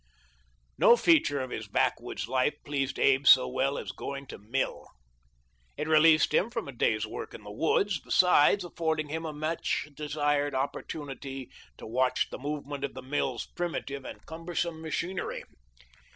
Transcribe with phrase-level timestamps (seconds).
[0.79, 4.87] No feature of his backwoods life pleased Abe so well as going to mill.
[5.77, 9.89] It released him from a day's work in the woods, besides affording him a much
[9.93, 15.43] desired opportunity to watch the movement of the mill's primitive and cumbersome machinery.